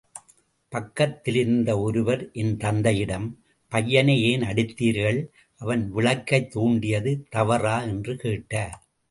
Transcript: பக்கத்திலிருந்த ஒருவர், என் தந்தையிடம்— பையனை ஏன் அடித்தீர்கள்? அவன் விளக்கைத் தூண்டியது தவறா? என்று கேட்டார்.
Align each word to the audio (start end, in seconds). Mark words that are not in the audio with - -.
பக்கத்திலிருந்த 0.69 1.79
ஒருவர், 1.79 2.31
என் 2.31 2.57
தந்தையிடம்— 2.57 3.43
பையனை 3.69 4.23
ஏன் 4.23 4.41
அடித்தீர்கள்? 4.41 5.27
அவன் 5.55 5.91
விளக்கைத் 5.91 6.51
தூண்டியது 6.51 7.27
தவறா? 7.29 7.81
என்று 7.81 8.15
கேட்டார். 8.15 8.83